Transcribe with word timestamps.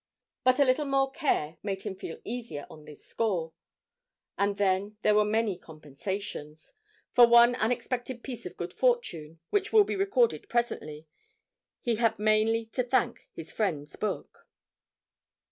But 0.43 0.59
a 0.59 0.65
little 0.65 0.87
more 0.87 1.11
care 1.11 1.57
made 1.61 1.83
him 1.83 1.93
feel 1.93 2.19
easier 2.25 2.65
on 2.71 2.85
this 2.85 3.05
score, 3.05 3.53
and 4.35 4.57
then 4.57 4.97
there 5.03 5.13
were 5.13 5.23
many 5.23 5.59
compensations; 5.59 6.73
for 7.13 7.27
one 7.27 7.53
unexpected 7.53 8.23
piece 8.23 8.47
of 8.47 8.57
good 8.57 8.73
fortune, 8.73 9.39
which 9.51 9.71
will 9.71 9.83
be 9.83 9.95
recorded 9.95 10.49
presently, 10.49 11.05
he 11.81 11.97
had 11.97 12.17
mainly 12.17 12.65
to 12.73 12.83
thank 12.83 13.27
his 13.35 13.51
friend's 13.51 13.95
book. 13.95 14.47